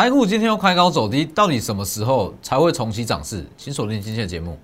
[0.00, 3.44] 台股今天又开高走低，到底什么时候才会重启涨势？
[3.58, 4.58] 请锁定今天的节目。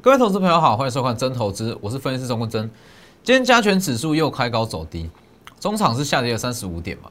[0.00, 2.62] 各位投资朋友好，欢迎收看真投资，我是分析师钟坤真。
[3.22, 5.10] 今天加权指数又开高走低，
[5.60, 7.10] 中场是下跌了三十五点嘛。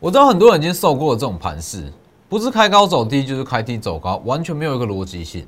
[0.00, 1.92] 我知道很多人已经受过了这种盘势，
[2.28, 5.46] 不是开高走低，就是开低走高，完全没有一个逻辑性。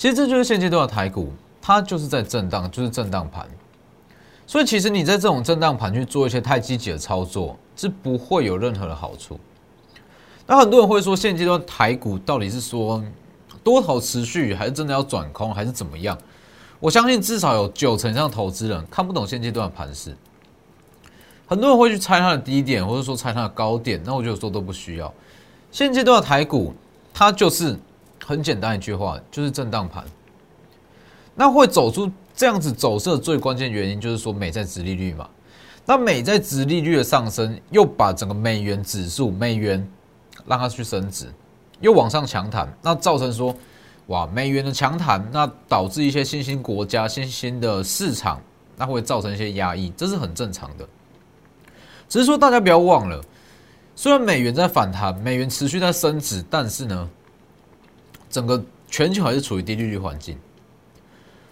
[0.00, 1.30] 其实这就是现阶段的台股，
[1.60, 3.46] 它就是在震荡，就是震荡盘。
[4.46, 9.38] 所以其实你在这种震荡盘去做一些太积极的操作，是不会有任何的好处。
[10.46, 13.04] 那很多人会说，现阶段台股到底是说？
[13.62, 16.16] 多头持续还是真的要转空还是怎么样？
[16.78, 20.16] 我相信至少有九成以上投资人看不懂现阶段的盘势。
[21.46, 25.12] 很多人会去猜它的低点，或者说猜它的高点，那我觉得说都不需要。
[25.70, 26.72] 现阶段的台股，
[27.12, 27.78] 它就是
[28.30, 30.04] 很简单一句话，就是震荡盘。
[31.34, 35.28] 那会走出这样子走势的最关键原因，就是说美债殖利率嘛。
[35.84, 39.84] 那美债殖利率的上升，又把整个美元指数、美元
[40.46, 41.26] 让它去升值。
[41.80, 43.52] 又往上强弹，那造成说，
[44.06, 48.40] 哇，美元的强弹，那导致一些新兴国家、新兴的市场，
[48.76, 50.88] 那会造成一些压抑，这是很正常的。
[52.08, 53.20] 只是说大家不要忘了，
[53.96, 57.10] 虽然美元在反弹，美元持续在升值，但是呢，
[58.30, 60.38] 整个全球还是处于低利率环境。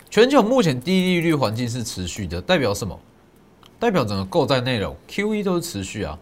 [0.09, 2.99] 全球目前低利率环境是持续的，代表什么？
[3.79, 6.19] 代表整个购债内容 QE 都是持续啊，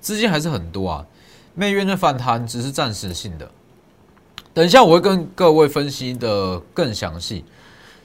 [0.00, 1.06] 资金还是很多啊。
[1.54, 3.50] 美元的反弹只是暂时性的，
[4.52, 7.44] 等一下我会跟各位分析的更详细。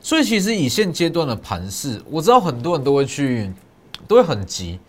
[0.01, 3.51] 所以其实以现阶段的盘势，我知道很多人都会去，
[4.07, 4.79] 都会很急，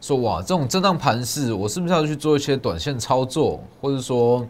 [0.00, 4.46] 说哇，这种震荡盘势，我是不是要去做一些短线操作，或者说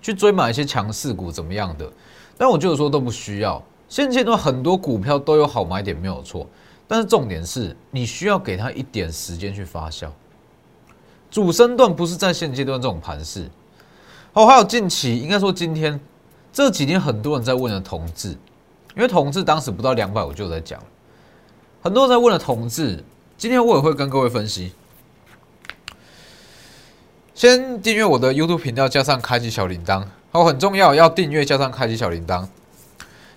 [0.00, 1.90] 去追买一些强势股怎么样的？
[2.36, 3.62] 但我就是说都不需要。
[3.88, 6.46] 现阶段很多股票都有好买点没有错，
[6.86, 10.08] 但是重点是你需要给它一点时间去发酵。
[11.30, 13.50] 主升段不是在现阶段这种盘势，
[14.32, 16.00] 好，还有近期应该说今天
[16.52, 18.30] 这几天很多人在问的同志，
[18.96, 20.80] 因为同志当时不到两百，我就在讲，
[21.82, 23.04] 很多人在问的同志，
[23.36, 24.72] 今天我也会跟各位分析。
[27.40, 32.46] 先订阅我的 YouTube 频道，加上开启小铃铛，好，很重要，要订阅加上开启小铃铛，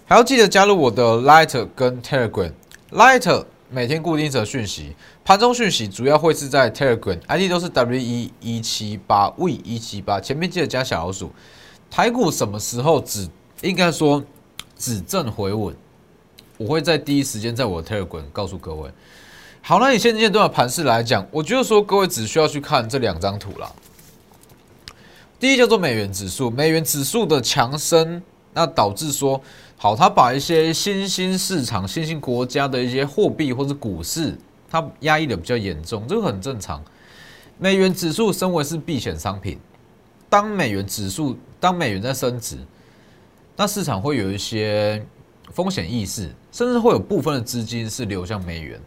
[0.06, 3.46] 还要记得加入我的 Light 跟 Telegram，Light。
[3.70, 4.94] 每天固定则讯息，
[5.24, 11.32] 盘中讯息主要会是在 Telegram，ID 都是 W 一一七八 V 一七八，前面记得加小老鼠。
[11.90, 13.30] 台股什么时候止？
[13.62, 14.22] 应该说
[14.78, 15.74] 止正回稳，
[16.58, 18.92] 我会在第一时间在我的 Telegram 告诉各位。
[19.62, 23.72] 好，那你现阶段的盘势来讲，我觉得说各位只需要去看这两张图啦。
[25.44, 28.24] 第一叫做美元指数，美元指数的强升，
[28.54, 29.42] 那导致说。
[29.76, 34.38] 好，它把一些新兴市场、新兴国家的一些货币或者股市，
[34.70, 36.82] 它压抑的比较严重，这个很正常。
[37.60, 39.60] 美元指数身为是避险商品，
[40.30, 42.58] 当美元指数当美元在升值，
[43.58, 45.06] 那市场会有一些
[45.52, 48.80] 风险意识，甚至会有部分的资金是流向美元。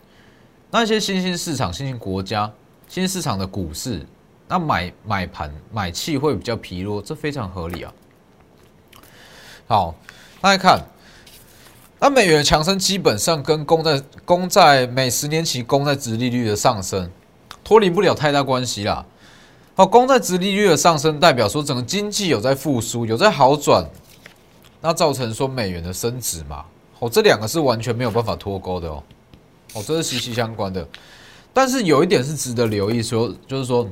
[0.71, 2.51] 那些新兴市场、新兴国家、
[2.89, 4.07] 新兴市场的股市，
[4.49, 7.93] 那买买盘买气会比较疲弱，这非常合理啊。
[9.67, 9.95] 好。
[10.39, 10.81] 大家看，
[11.99, 17.11] 那美元强升基本上跟公债、公债每十年期公债值利率的上升
[17.65, 19.05] 脱离不了太大关系啦。
[19.75, 23.85] 好，公债值利率的上升代表说整个经济有在复苏、有在好转，
[24.81, 26.65] 那造成说美元的升值嘛。
[27.01, 29.03] 哦，这两个是完全没有办法脱钩的哦。
[29.73, 30.87] 哦，这是息息相关的。
[31.53, 33.89] 但是有一点是值得留意，说就是说，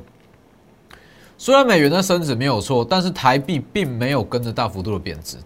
[1.37, 5.37] 虽然美元的升值没有错，但是台币并没有跟着大幅度的贬值。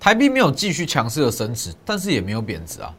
[0.00, 2.94] 台币没有继续强势的升值，但是也没有贬值啊，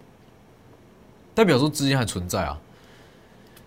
[1.33, 2.59] 代表说资金还存在啊。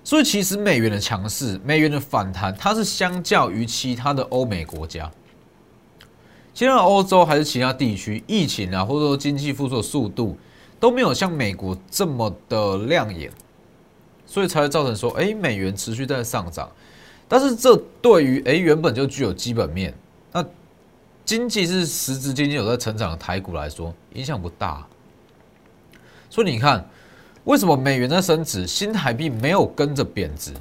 [0.05, 5.11] 所以其实美元的强势、美元的反弹，它是相较于其他的欧美国家，
[6.53, 10.37] 其他欧洲还是其他地区，疫情啊或者说经济复苏的速度
[10.79, 13.32] 都没有像美国这么的亮眼，
[14.26, 16.70] 所以才会造成说，哎，美元持续在上涨。
[17.32, 19.94] 但是这对于哎原本就具有基本面
[20.32, 20.44] 那。
[21.25, 24.84] 经济是实质经济有在成长的台股来说，影响不大。
[26.29, 26.84] 所以你看，
[27.44, 30.52] 为什么美元在升值，新台币没有跟着贬值？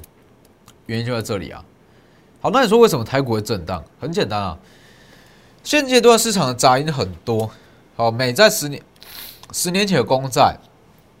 [0.86, 1.62] 原因就在这里啊。
[2.40, 3.84] 好，那你说为什么台股会震荡？
[3.98, 4.56] 很简单啊，
[5.64, 7.50] 现阶段市场的杂音很多。
[7.96, 8.80] 好，美债十年、
[9.52, 10.56] 十年前的公债，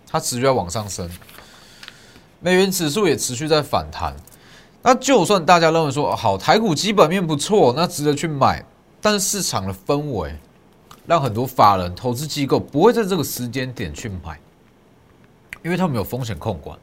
[0.06, 1.10] 它持续在往上升，
[2.38, 4.14] 美元指数也持续在反弹。
[4.82, 8.64] 那就算大家认为说好，台股基本面不错，那值得去买。
[9.00, 10.32] 但是市场的氛围
[11.06, 14.38] 让很多法人、投资机构不会在这个时间点去买，
[15.64, 16.78] 因为他们有风险控管，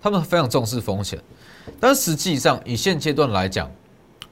[0.00, 1.18] 他们非常重视风险。
[1.78, 3.70] 但实际上，以现阶段来讲，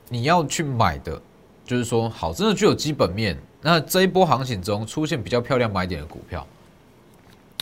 [0.08, 1.20] 你要去买的，
[1.66, 3.38] 就是说好，真的具有基本面。
[3.60, 6.46] 那这一波行情中出现比较漂亮买点的股票，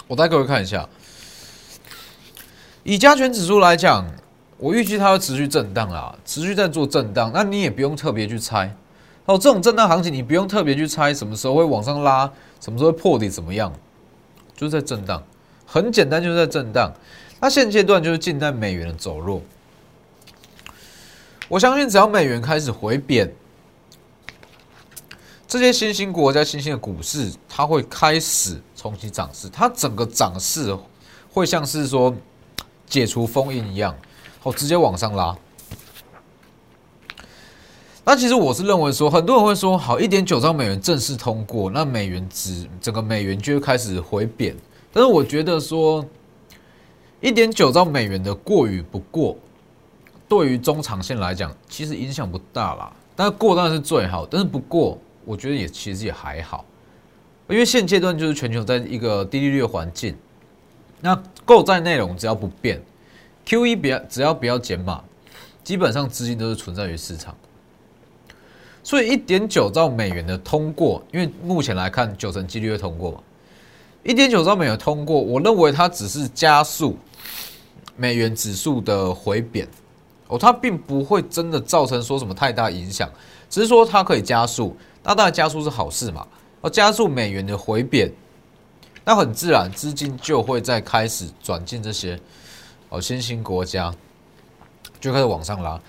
[0.06, 0.88] 我带各位看一下。
[2.84, 4.06] 以加权指数来讲，
[4.58, 7.30] 我预计它会持续震荡啊，持续在做震荡。
[7.34, 8.74] 那你也不用特别去猜
[9.26, 12.30] 哦，这种震荡行情你不用特别去猜什么时候会往上拉，
[12.60, 13.72] 什么时候会破底怎么样，
[14.56, 15.22] 就是在震荡，
[15.66, 16.90] 很简单，就是在震荡。
[17.38, 19.42] 那现阶段就是近代美元的走弱。
[21.48, 23.30] 我相信只要美元开始回贬，
[25.46, 30.74] 这些新兴国家、新兴的股市，它会开始重启涨势，它整个涨势
[31.30, 32.14] 会像是说。
[32.88, 33.92] 解除封印一样，
[34.46, 35.36] 好，直接往上拉。
[38.04, 44.54] 那其实我是认为说，很多人会说，好，一点九兆美元正式通过，那美元值整个美元就会开始回贬。
[44.92, 46.06] 但是我觉得说，
[47.20, 49.36] 一点九兆美元的过与不过，
[50.28, 52.92] 对于中长线来讲，其实影响不大啦。
[53.16, 56.64] 但是过当然是最好，但是不过，我觉得也其实也还好，
[57.48, 60.16] 因为现阶段就是全球在一个低利率环境。
[61.00, 62.80] 那购债内容只要不变
[63.46, 65.02] ，Q E 不要只要不要减码，
[65.64, 67.34] 基本上资金都是存在于市场。
[68.82, 73.20] 所以一点九兆美元的通过，因为目前来看九成几率会通过嘛。
[74.04, 76.96] 一点九兆美元通过，我认为它只是加速
[77.96, 79.66] 美元指数的回贬
[80.28, 83.10] 哦，它并不会真的造成说什么太大影响，
[83.50, 84.76] 只是说它可以加速。
[85.02, 86.24] 那当然加速是好事嘛，
[86.60, 88.12] 哦，加速美元的回贬。
[89.04, 92.16] 那很自然，资金就会在开始转进这些
[92.88, 93.94] 哦新兴国家，
[95.00, 95.80] 就开始往上拉。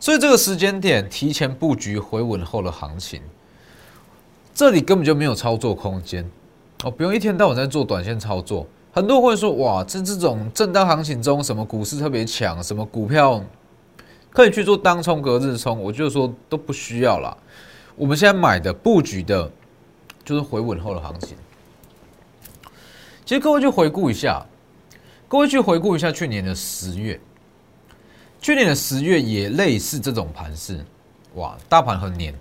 [0.00, 3.20] 所以这个时间点提前布局回稳后的行情，
[4.54, 6.28] 这里根本就没有操作空间
[6.84, 8.66] 哦，不用一天到晚在做短线操作。
[8.92, 13.42] 很多人会说，哇，在这种震荡行情中，什么股市特别强，什么股票
[14.30, 17.36] 可以去做当冲、隔日冲，我就说都不需要了。
[17.96, 19.50] 我们现在买的布局的，
[20.24, 21.36] 就是回稳后的行情。
[23.24, 24.44] 其实各位去回顾一下，
[25.28, 27.20] 各位去回顾一下去年的十月，
[28.40, 30.82] 去年的十月也类似这种盘势，
[31.34, 32.34] 哇，大盘很黏，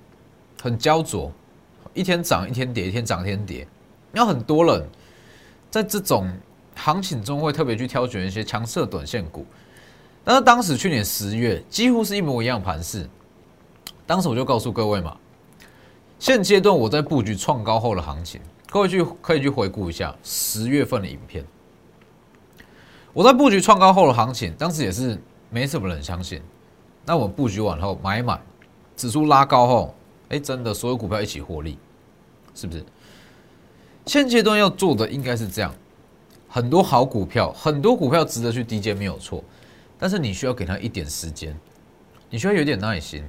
[0.62, 1.30] 很焦灼，
[1.94, 3.68] 一天涨一天跌，一天涨一天跌。
[4.10, 4.88] 那很多人
[5.70, 6.32] 在这种
[6.76, 9.46] 行情中会特别去挑选一些强势短线股，
[10.24, 13.06] 但是当时去年十月几乎是一模一样盘势，
[14.06, 15.18] 当时我就告诉各位嘛，
[16.20, 18.40] 现阶段我在布局创高后的行情。
[18.70, 21.44] 各位去可以去回顾一下十月份的影片。
[23.18, 25.20] 我在布局创高后的行情，当时也是
[25.50, 26.40] 没什么人相信。
[27.04, 28.40] 那我布局完后买买，
[28.96, 29.96] 指数拉高后，
[30.30, 31.80] 哎，真的所有股票一起获利，
[32.54, 32.86] 是不是？
[34.06, 35.74] 现阶段要做的应该是这样：
[36.48, 39.44] 很多好股票，很多股票值得去低接，没有错。
[39.98, 41.58] 但是你需要给他一点时间，
[42.30, 43.24] 你需要有点耐心。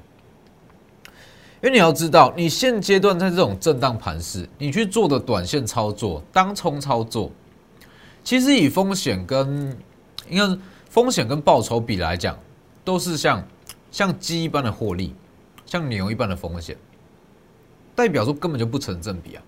[1.62, 7.32] 因为你要知道，你现阶段在这种震荡盘势，你去做的短线操作、当冲操作，
[8.28, 9.74] 其实以风险跟
[10.28, 12.38] 应该风险跟报酬比来讲，
[12.84, 13.42] 都是像
[13.90, 15.14] 像鸡一般的获利，
[15.64, 16.76] 像牛一般的风险，
[17.94, 19.42] 代表说根本就不成正比啊！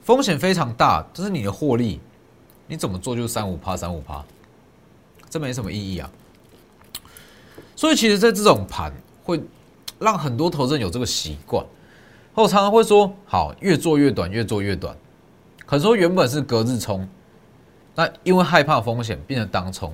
[0.00, 2.00] 风险非常大，但是你的获利，
[2.68, 4.24] 你怎么做就三五趴、三五趴，
[5.28, 6.08] 这没什么意义啊！
[7.74, 8.92] 所以，其实，在这种盘
[9.24, 9.42] 会。
[9.98, 11.66] 让很多投资人有这个习惯，
[12.34, 14.96] 我常常会说：好，越做越短，越做越短。
[15.66, 17.08] 可是说原本是隔日冲，
[17.94, 19.92] 那因为害怕风险，变成当冲。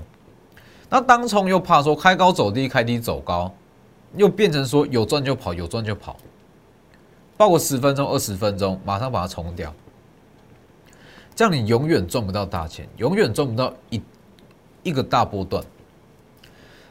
[0.88, 3.52] 那当冲又怕说开高走低，开低走高，
[4.16, 6.16] 又变成说有赚就跑，有赚就跑。
[7.37, 9.73] 报个十分钟、二十分钟，马上把它冲掉。
[11.35, 14.02] 这样你永远赚不到大钱，永远赚不到一
[14.83, 15.64] 一个大波段。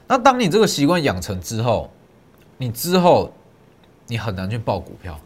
[0.07, 1.89] 那当你这个习惯养成之后，
[2.57, 3.31] 你之后，
[4.07, 5.19] 你很难去报股票，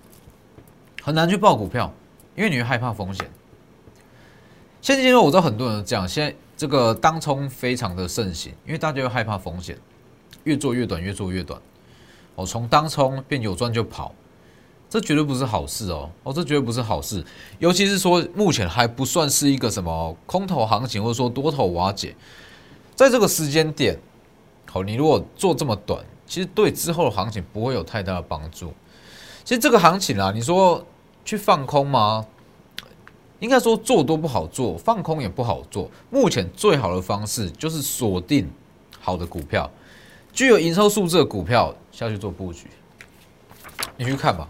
[1.01, 1.89] 很难去报股票，
[2.35, 3.29] 因为你会害怕风险。
[4.83, 9.77] 现阶段我知道很多人这样，现在这个当冲非常的盛行，因为大家又害怕风险，
[10.43, 11.57] 越做越短，越做越短。
[12.35, 14.13] 哦，从当冲变有赚就跑，
[14.89, 16.09] 这绝对不是好事哦。
[16.23, 17.23] 哦，这绝对不是好事，
[17.59, 22.13] 尤其是说目前还不算是一个什么空头行情，或者说多头瓦解，
[22.93, 23.97] 在这个时间点，
[24.69, 26.03] 好，你如果做这么短。
[26.27, 28.73] 其实对之后的行情不会有太大的帮助。
[29.45, 30.85] 其实这个行情啊，你说
[31.23, 32.25] 去放空吗？
[33.43, 35.91] 应该说做多不好做，放空也不好做。
[36.09, 38.49] 目前最好的方式就是锁定
[39.01, 39.69] 好的股票，
[40.31, 42.67] 具有营收数字的股票下去做布局。
[43.97, 44.47] 你去看吧，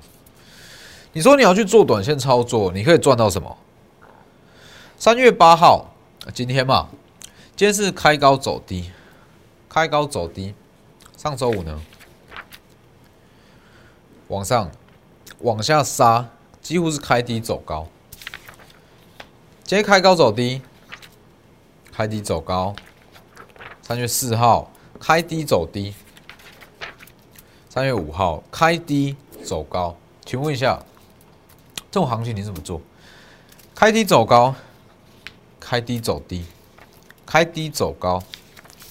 [1.12, 3.58] 你说你要去做短线操作，你可以赚到什么？
[4.96, 5.88] 三月八号，
[6.32, 6.88] 今天嘛，
[7.56, 8.92] 今天是开高走低，
[9.68, 10.54] 开高走低。
[11.18, 11.82] 上周五呢，
[14.28, 14.70] 往上
[15.40, 16.30] 往下杀，
[16.62, 17.88] 几乎是开低走高。
[19.66, 20.62] 今天开高走低，
[21.90, 22.76] 开低走高。
[23.82, 25.94] 三月四号开低走低，
[27.70, 29.96] 三月五号开低走高。
[30.26, 30.84] 请问一下，
[31.90, 32.82] 这种行情你怎么做？
[33.74, 34.54] 开低走高，
[35.62, 36.46] 开低走低，
[37.26, 38.22] 开低走高，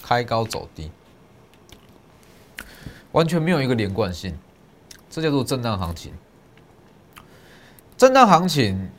[0.02, 0.90] 开高走低。
[3.12, 4.38] 完全没有一个连贯性，
[5.10, 6.14] 这叫做震荡行情。
[7.98, 8.90] 震荡行情，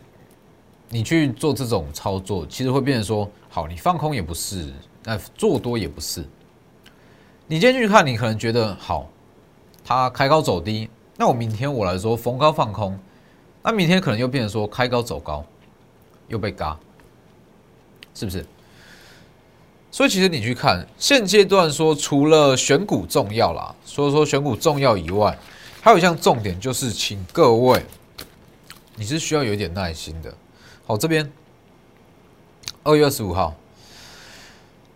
[0.93, 4.71] 你去做这种操作，其实会变成说：好，你放空也不是，
[5.03, 6.23] 那做多也不是。
[7.47, 9.09] 你今天去看，你可能觉得好，
[9.83, 12.95] 它开高走低，那我明天我来说逢高放空，
[13.63, 15.43] 那明天可能又变成说开高走高，
[16.27, 16.77] 又被嘎，
[18.13, 18.45] 是不是？
[19.89, 25.35] 所以其实你去看现阶段说，除了选股重要啦，所以说选股重要以外，
[25.81, 27.83] 还有一项重点就是，请各位，
[28.95, 30.31] 你是需要有一点耐心的。
[30.85, 31.31] 好，这边
[32.83, 33.55] 二月二十五号，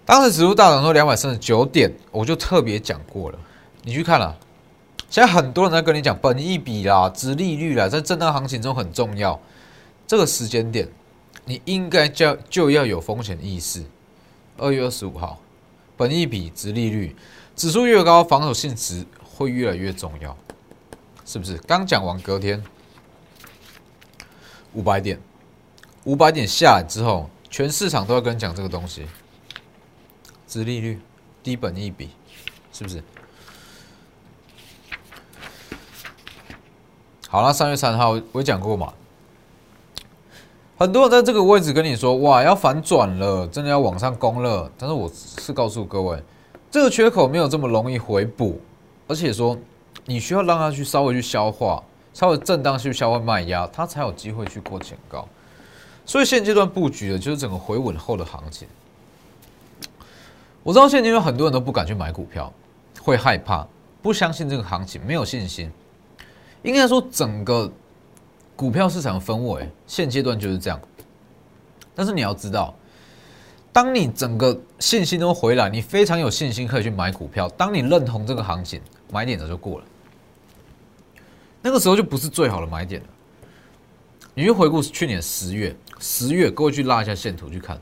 [0.05, 3.39] 当时指数大涨到两百三十九点，我就特别讲过了。
[3.83, 4.37] 你去看了，
[5.09, 9.39] 现在很多人在跟你讲本益比啦、殖利率啦，在震荡行情中很重要。
[10.05, 10.89] 这个时间点，
[11.45, 13.85] 你应该就就要有风险意识。
[14.57, 15.39] 二月二十五号，
[15.95, 17.15] 本益比、值利率
[17.55, 20.35] 指数越高，防守性值会越来越重要，
[21.25, 21.57] 是不是？
[21.59, 22.61] 刚讲完，隔天
[24.73, 25.19] 五百点，
[26.07, 29.05] 五百点下来之后，全市场都要跟你讲这个东西，
[30.47, 31.01] 值利率、
[31.43, 32.11] 低本益比，
[32.71, 33.03] 是不是？
[37.27, 38.93] 好了，三月三号我讲过嘛。
[40.77, 46.23] 很多人在这个位置跟你说：“哇，要反转了，真的要往上攻了。”但是我是告诉各位，
[46.71, 48.61] 这个缺口没有这么容易回补，
[49.09, 49.57] 而且说
[50.05, 51.83] 你需要让它去稍微去消化，
[52.13, 55.27] 稍微震荡去消化卖压，它才有机会去过前高。
[56.07, 58.67] 所以现阶段布局的就是整个回稳后的行情。
[60.63, 62.51] 我知道现阶段很多人都不敢去买股票，
[62.99, 63.67] 会害怕，
[64.01, 65.71] 不相信这个行情，没有信心。
[66.63, 67.71] 应该说整个。
[68.55, 70.81] 股票市场的氛围现阶段就是这样，
[71.93, 72.73] 但是你要知道，
[73.71, 77.47] 当你整个信心都回来，你非常有信心可以去买股票。
[77.49, 79.85] 当你认同这个行情，买点早就过了，
[81.61, 83.07] 那个时候就不是最好的买点了。
[84.33, 87.79] 你去回顾去年十月，十月各位去拉一下线图去看，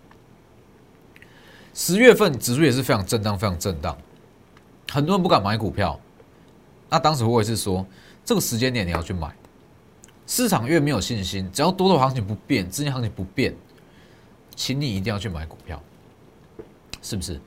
[1.73, 3.97] 十月份指数也是非常震荡，非常震荡，
[4.91, 5.99] 很多人不敢买股票。
[6.89, 7.85] 那当时我也是说，
[8.23, 9.35] 这个时间点你要去买。
[10.27, 13.55] 市场越没有信心，只要多头行情不变，资金行情不变，
[14.55, 15.81] 请你一定要去买股票，
[17.01, 17.39] 是不是？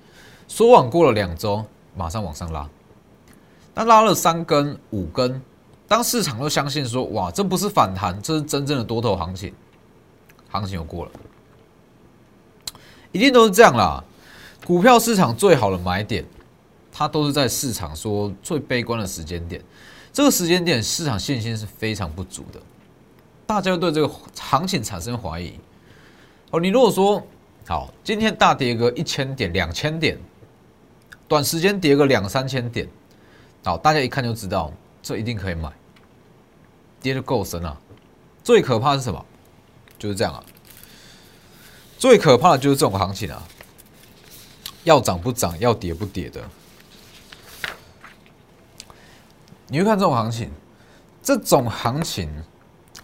[0.46, 1.64] 说往过了两周，
[1.96, 2.68] 马上往上拉，
[3.74, 5.42] 那拉了三根、五根，
[5.88, 9.52] 当市场都相信说，哇，这不是反弹，这是真正的多头行情，
[10.48, 11.12] 行情又过了，
[13.12, 14.02] 一定都是这样啦。
[14.66, 16.24] 股票市场最好的买点，
[16.92, 19.62] 它都是在市场说最悲观的时间点。
[20.12, 22.60] 这个时间点市场信心是非常不足的，
[23.46, 25.52] 大家对这个行情产生怀疑。
[26.50, 27.22] 哦，你如果说
[27.66, 30.18] 好，今天大跌个一千点、两千点，
[31.28, 32.88] 短时间跌个两三千点，
[33.62, 35.70] 好，大家一看就知道这一定可以买，
[37.00, 37.78] 跌的够深啊。
[38.42, 39.24] 最可怕是什么？
[39.98, 40.42] 就是这样啊。
[41.98, 43.42] 最可怕的就是这种行情啊，
[44.84, 46.40] 要涨不涨，要跌不跌的。
[49.66, 50.50] 你会看这种行情，
[51.22, 52.30] 这种行情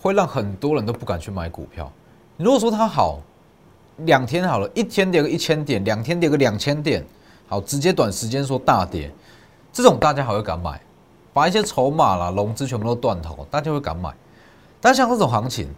[0.01, 1.93] 会让很多人都不敢去买股票。
[2.37, 3.21] 如果说它好，
[3.99, 7.05] 两天好了，一天跌个一千点，两天跌个两千点，
[7.49, 9.13] 好，直接短时间说大跌，
[9.73, 10.81] 这种大家还会敢买，
[11.33, 14.15] 把一些筹码啦、融资全部都断头，大家会敢买。
[14.81, 15.69] 但像这种行情，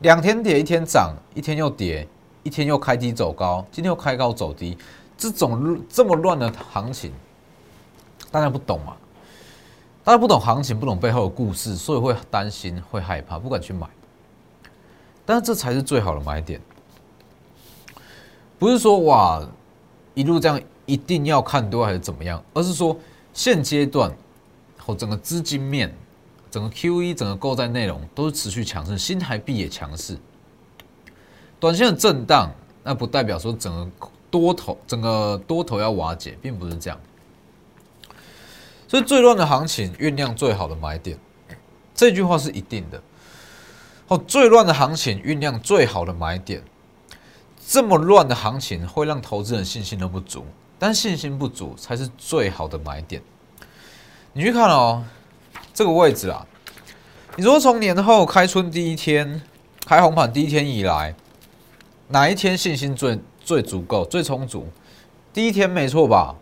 [0.00, 2.06] 两天跌一天涨，一天又跌，
[2.42, 4.76] 一天又开低走高，今天又开高走低，
[5.16, 7.12] 这种这么乱的行情，
[8.30, 8.96] 大家不懂嘛？
[10.04, 13.88] 大家不懂行情，不懂背后的故事，所以会担心、会害怕，不敢去买。
[15.24, 16.60] 但是这才是最好的买点，
[18.58, 19.44] 不是说哇
[20.14, 22.96] 一路这样一定要看多还是怎么样，而是说
[23.32, 24.14] 现阶段
[24.76, 25.92] 和整个资金面、
[26.56, 30.16] 整个 Q E、整个购债内容都是持续强势，新台币也强势。
[31.60, 32.50] 短线的震荡，
[32.82, 36.98] 那不代表说整个多头、整个多头要瓦解，并不是这样。
[38.88, 41.18] 所以最乱的行情酝酿最好的买点，
[41.94, 43.02] 这句话是一定的。
[44.08, 46.62] 哦，最乱的行情酝酿最好的买点，
[47.68, 50.46] 这么乱的行情会让投资人信心都不足，
[50.78, 53.20] 但信心不足才是最好的买点。
[54.32, 55.04] 你去看哦，
[55.76, 56.46] 这个位置啊，
[57.36, 59.42] 你说从年后开春第一天
[59.86, 61.14] 开红盘第一天以来，
[62.08, 64.66] 哪一天信心最最足够、最充足？
[65.34, 66.34] 第一天没错吧？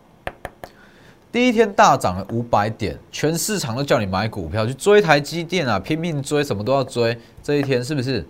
[1.33, 7.19] 第一天大涨了五百点，全市场都叫你买股票去追台积电啊，拼命追，什么都要追。
[7.43, 8.25] 这一天是不是？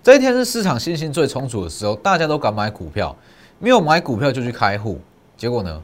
[0.00, 3.16] 这一天是市场信心最充足的时候，大家都敢买股票，
[3.58, 5.00] 没有买股票就去开户。
[5.36, 5.82] 结果呢，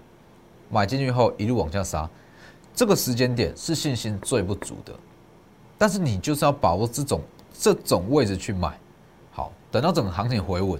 [0.70, 2.08] 买进去后一路往下杀，
[2.74, 4.92] 这个时间点是信心最不足的。
[5.76, 7.22] 但是你就是要把握这种
[7.58, 8.78] 这种位置去买，
[9.30, 10.78] 好，等到整个行情回稳，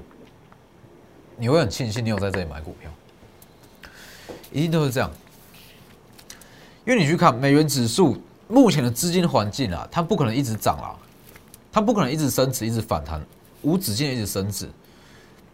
[1.37, 2.91] 你会很庆幸你有在这里买股票，
[4.53, 5.11] 一定都是这样。
[6.85, 8.17] 因为你去看美元指数
[8.47, 10.93] 目前的资金环境啊，它不可能一直涨啊，
[11.73, 13.25] 它不可能一直升值、一直反弹、
[13.63, 14.69] 无止境的一直升值。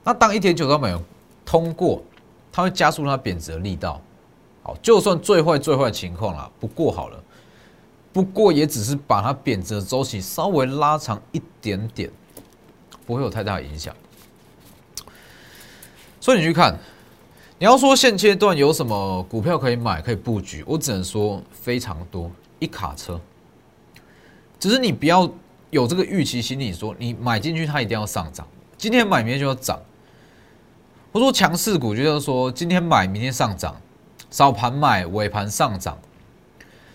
[0.02, 1.04] 那当一点九兆美元
[1.44, 2.02] 通过，
[2.50, 4.00] 它会加速它贬值的力道。
[4.66, 7.22] 好，就算最坏最坏情况啦，不过好了，
[8.12, 12.10] 不过也只是把它贬值的周期稍微拉长一点点，
[13.06, 13.94] 不会有太大的影响。
[16.20, 16.76] 所以你去看。
[17.58, 23.18] 你要说现阶段有什么股票可以买可以布局，我只能说非常多，一卡车。
[24.60, 25.26] 只是你不要
[25.70, 28.46] 有这个预期心理，说你买进去它一定要上涨，
[28.76, 29.80] 今天买明天就要涨。
[31.12, 33.74] 我说强势股就是说今天买明天上涨，
[34.28, 35.98] 早盘买尾盘上涨，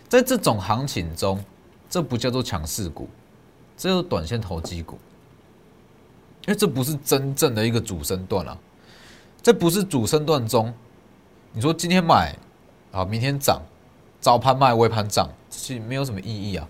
[0.07, 1.43] 在这种行情中，
[1.89, 3.09] 这不叫做强势股，
[3.77, 4.99] 这是短线投机股，
[6.45, 8.57] 因为这不是真正的一个主升段啊。
[9.41, 10.71] 这不是主升段中，
[11.53, 12.35] 你说今天买
[12.91, 13.59] 啊，明天涨，
[14.19, 16.67] 早盘买尾盘涨，其实没有什么意义啊。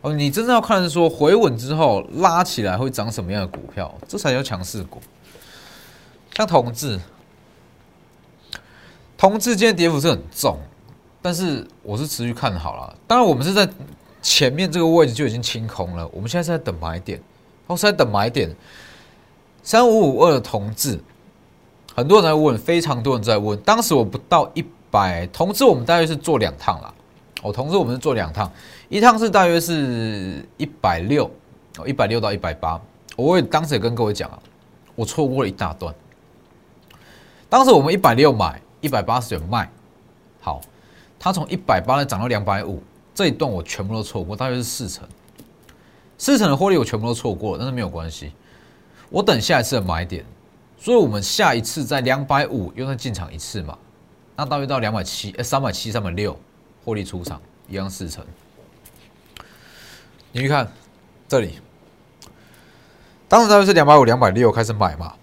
[0.00, 5.00] 哦，你真正要看是说回稳之后拉起来会涨什么样的股票，这才叫强势股。
[6.34, 7.00] 像同志，
[9.16, 10.58] 同志今天跌幅是很重，
[11.22, 12.96] 但是我是持续看好了。
[13.06, 13.68] 当然，我们是在
[14.20, 17.20] 前面这个位置就已经清空了，我们现在是在等买点，
[17.66, 18.54] 哦，是在等买点，
[19.62, 20.98] 三五五二的同志。
[21.94, 23.56] 很多人在问，非常多人在问。
[23.60, 26.92] 当时我不到一百，同志我们大约是做两趟啦。
[27.42, 28.50] 哦，同志我们是做两趟，
[28.88, 31.30] 一趟是大约是一百六，
[31.78, 32.80] 哦，一百六到一百八。
[33.16, 34.38] 我也当时也跟各位讲啊，
[34.96, 35.94] 我错过了一大段。
[37.48, 39.66] 当时我们一百六买，一百八十九卖，
[40.42, 40.60] 好，
[41.18, 42.82] 它从一百八呢涨到两百五，
[43.14, 45.08] 这一段我全部都错过，大约是四成，
[46.18, 48.30] 四成的获利我全部都错过了，但是没有关系，
[49.08, 50.22] 我等下一次的买点。
[50.78, 53.78] 所以，我们下一次在两百五又再进场一次嘛？
[54.36, 56.38] 那大约到两百七，三百七、三百六，
[56.84, 58.22] 获利出场一样四成。
[60.30, 60.70] 你去看
[61.26, 61.58] 这里，
[63.28, 65.14] 当时大约是两百五、两百六开始买嘛。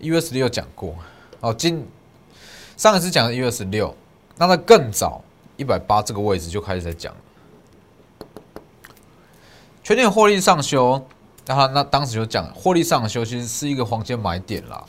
[0.00, 0.96] 一月十六讲过，
[1.38, 1.86] 哦，今
[2.76, 3.94] 上一次讲的一月十六，
[4.36, 5.22] 那在更早
[5.56, 7.20] 一百八这个位置就开始在讲了，
[9.82, 11.06] 全年获利上修。
[11.46, 14.82] 那他那当时就讲，获利上修其实是一个黄金买点啦。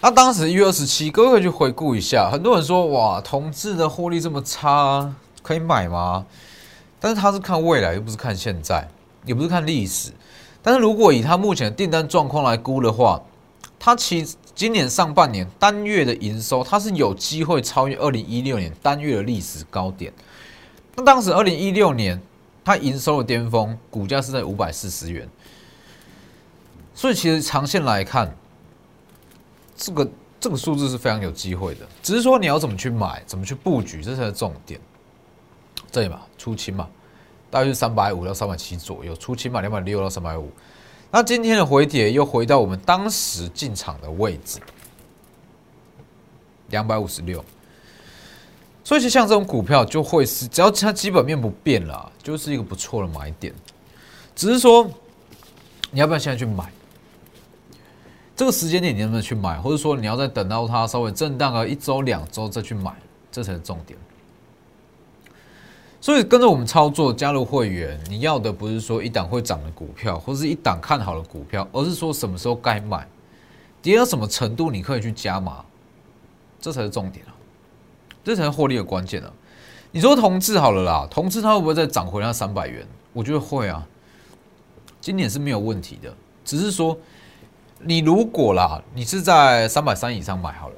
[0.00, 6.24] 那当时一月二十七，各位可以去回顾一下，很多人说哇，同志的获利这么差，可以买吗？
[6.98, 8.88] 但是他是看未来，又不是看现在，
[9.26, 10.10] 也不是看历史。
[10.62, 13.20] 但是如果以他目前的订单状况来估的话，
[13.78, 20.12] 他其实今年上半年单月的营收，它是有机会超越二零一六年单月的历史高点。
[20.96, 22.20] 那当时二零一六年。
[22.64, 25.26] 它营收的巅峰，股价是在五百四十元，
[26.94, 28.30] 所以其实长线来看，
[29.74, 31.88] 这个这个数字是非常有机会的。
[32.02, 34.78] 只是说你要怎么去买，怎么去布局，这才是重点。
[35.90, 36.86] 这里嘛，出清嘛，
[37.50, 40.50] 大约是三百五到三百七左右，出清嘛，两百六到三百五。
[41.10, 44.60] 那今天的回跌又回到我们当时进场的位置，
[46.68, 47.42] 两百五十六。
[48.84, 53.54] 所以，像这种股票就会是，只要它基本面不变了，就是一个不错的买点。
[54.34, 54.88] 只是说，
[55.90, 56.72] 你要不要现在去买？
[58.36, 59.58] 这个时间点你能不能去买？
[59.58, 62.94] 或者说，你要再等到它稍微震荡个一周、两周再去买，
[63.30, 63.98] 这才是重点。
[66.00, 73.06] 所以，跟着我们操作，加入会员，你要的不是说一档会涨的股票，或是一档看好的股票，而是说什么时候该买，
[73.82, 75.64] 跌到什么程度你可以去加码，
[76.60, 77.34] 这才是重点啊。
[78.24, 79.32] 这才是获利的关键啊！
[79.90, 82.86] 你说同志好了啦，同志它会不会再涨回那三百元？
[83.14, 83.86] 我觉得会啊，
[85.00, 86.14] 今年是没有问题的。
[86.44, 86.94] 只是说，
[87.80, 90.74] 你如果啦，你是在三百三以上买好了，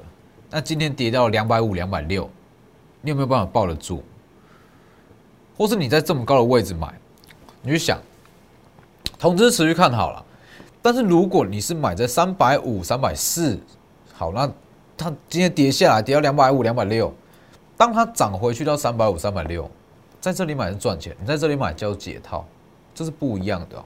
[0.49, 2.29] 那今天跌到两百五、两百六，
[3.01, 4.01] 你有没有办法抱得住？
[5.57, 6.93] 或是你在这么高的位置买，
[7.61, 7.99] 你去想，
[9.19, 10.25] 投资持续看好了。
[10.81, 13.59] 但是如果你是买在三百五、三百四，
[14.13, 14.49] 好，那
[14.97, 17.13] 它今天跌下来，跌到两百五、两百六，
[17.77, 19.69] 当它涨回去到三百五、三百六，
[20.19, 22.43] 在这里买是赚钱，你在这里买叫解套，
[22.95, 23.83] 这是不一样的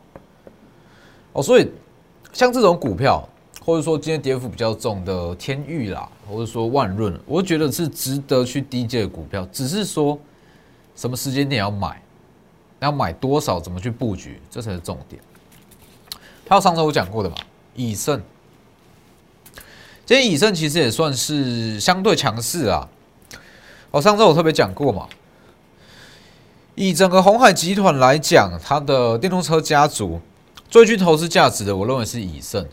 [1.34, 1.43] 哦。
[1.43, 1.69] 所以
[2.32, 3.28] 像这种股票，
[3.65, 10.17] 或者说今天跌幅比较重的天域啦，或者说万润，我觉得是值得去低阶的股票，只是说
[10.95, 12.01] 什么时间点要买，
[12.79, 15.21] 要买多少，怎么去布局，这才是重点。
[16.47, 17.36] 还有上周我讲过的嘛，
[17.75, 18.21] 以盛，
[20.05, 22.88] 今天以盛其实也算是相对强势啊。
[23.91, 25.08] 我上周我特别讲过嘛，
[26.75, 30.21] 以整个红海集团来讲，它的电动车家族
[30.69, 32.67] 最具投资价值的，我认为是以盛。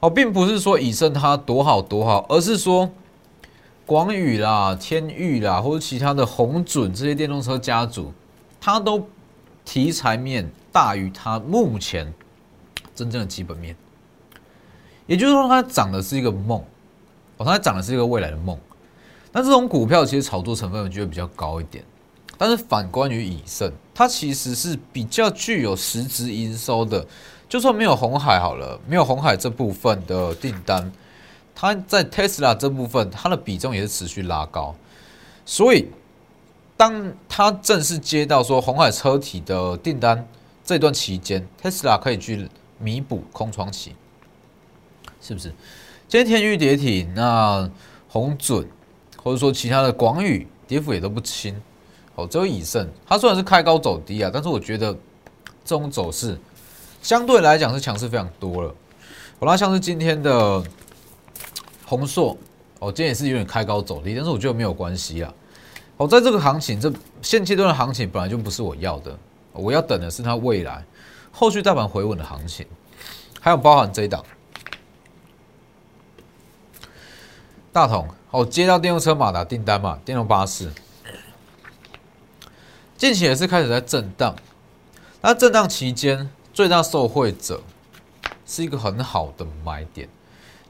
[0.00, 2.90] 哦，并不是说以盛它多好多好，而是说
[3.92, 8.10] 广宇啦、天域啦，或者其他的红准这些电动车家族，
[8.58, 9.06] 它都
[9.66, 12.10] 题材面大于它目前。
[12.94, 13.76] 真正的基本面，
[15.06, 16.58] 也就是说，它涨的是一个梦，
[17.36, 18.56] 哦，它涨的是一个未来的梦。
[19.30, 21.84] 那这种股票其实炒作成分我觉得比较高一点，
[22.38, 27.06] 但是反观于以盛，它其实是比较具有实质营收的。
[27.46, 30.90] 就算没有红海好了，没有红海这部分的订单，
[31.54, 34.74] 它在 Tesla 这部分，它的比重也是持续拉高。
[35.44, 35.88] 所以，
[36.76, 40.26] 当它正式接到说红海车体的订单
[40.64, 42.48] 这段期间，Tesla 可以去。
[42.84, 43.92] 弥补空窗期，
[45.20, 45.54] 是不是？
[46.08, 47.70] 今天天域跌停，那
[48.08, 48.68] 红准
[49.22, 51.54] 或者说其他的广宇跌幅也都不轻。
[52.16, 54.92] 好，只有以盛，它虽然是开高走低啊，但是我觉得
[55.64, 56.36] 这种走势
[57.00, 58.74] 相对来讲是强势非常多了。
[59.38, 60.60] 好啦，像是今天的
[61.92, 62.34] 红硕，
[62.78, 65.30] 哦，今天也是有点开高走低，但是我觉得没有关系啊。
[65.98, 69.14] 好，在这个行情，这现阶段的行情本来就不是我要的，
[69.52, 70.82] 我要等的是它未来。
[71.30, 72.66] 后续大盘回稳的行情，
[73.42, 74.24] 还有包含这一档
[77.70, 80.70] 大同哦，接到电动车马达订单嘛，电动巴士，
[82.96, 84.34] 近期也是开始在震荡。
[85.20, 87.60] 那震荡期间，最大受惠者
[88.46, 90.08] 是一个很好的买点。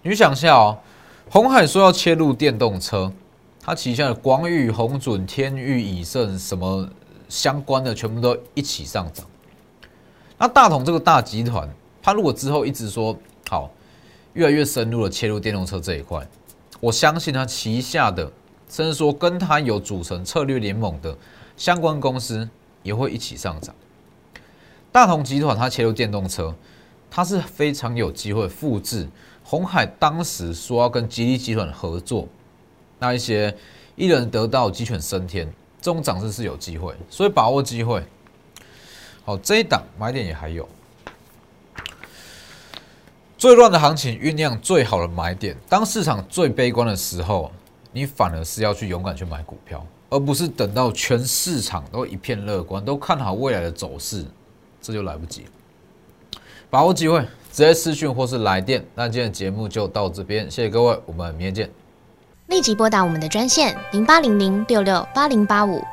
[0.02, 0.78] 你想一下哦，
[1.32, 3.10] 红海说要切入电动车，
[3.58, 6.86] 它旗下的光裕、红准、天域、以盛什么
[7.26, 9.24] 相关的，全部都一起上涨。
[10.36, 11.66] 那大同这个大集团，
[12.02, 13.18] 它如果之后一直说
[13.48, 13.70] 好，
[14.34, 16.22] 越来越深入的切入电动车这一块，
[16.80, 18.30] 我相信它旗下的，
[18.68, 21.16] 甚至说跟它有组成策略联盟的
[21.56, 22.46] 相关公司
[22.82, 23.74] 也会一起上涨。
[24.92, 26.54] 大同集团它切入电动车，
[27.10, 29.08] 它是非常有机会复制
[29.52, 32.26] 红海当时说要跟吉利集团合作，
[32.98, 33.54] 那一些
[33.96, 35.46] 一人得道鸡犬升天，
[35.78, 38.02] 这种涨势是有机会，所以把握机会。
[39.26, 40.66] 好，这一档买点也还有。
[43.36, 47.52] 最乱的行情酝酿最好的买点，当市场最悲观的时候，
[47.92, 54.24] 你反而是要去勇敢去买股票，而不是等到全市场都一片乐观，都看好未来的走势，
[54.80, 55.50] 这就来不及了
[56.70, 58.82] 把握机会，直接私讯或是来电。
[58.94, 61.70] 那今天的节目就到这边，谢谢各位，我们明天见。
[62.46, 65.82] 立即拨打我们的专线零八零零六六八零八五。